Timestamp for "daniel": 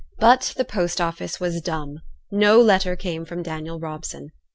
3.43-3.79